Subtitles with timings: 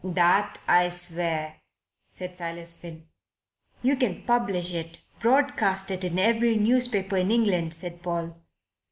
[0.03, 1.57] "That I swear,"
[2.09, 3.05] said Silas Finn.
[3.83, 8.35] "You can publish it broadcast in every newspaper in England," said Paul.